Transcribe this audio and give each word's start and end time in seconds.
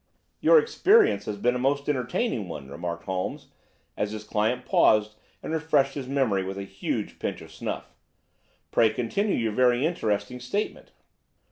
"Your 0.39 0.57
experience 0.57 1.25
has 1.25 1.37
been 1.37 1.53
a 1.53 1.59
most 1.59 1.87
entertaining 1.87 2.47
one," 2.47 2.69
remarked 2.71 3.03
Holmes 3.03 3.49
as 3.95 4.13
his 4.13 4.23
client 4.23 4.65
paused 4.65 5.13
and 5.43 5.53
refreshed 5.53 5.93
his 5.93 6.07
memory 6.07 6.43
with 6.43 6.57
a 6.57 6.63
huge 6.63 7.19
pinch 7.19 7.39
of 7.39 7.51
snuff. 7.53 7.93
"Pray 8.71 8.89
continue 8.89 9.35
your 9.35 9.51
very 9.51 9.85
interesting 9.85 10.39
statement." 10.39 10.91